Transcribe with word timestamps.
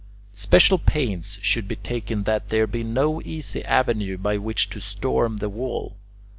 Special 0.33 0.79
pains 0.79 1.37
should 1.43 1.67
be 1.67 1.75
taken 1.75 2.23
that 2.23 2.49
there 2.49 2.65
be 2.65 2.83
no 2.83 3.21
easy 3.21 3.63
avenue 3.63 4.17
by 4.17 4.35
which 4.35 4.67
to 4.71 4.81
storm 4.81 5.37
the 5.37 5.47
wall. 5.47 5.95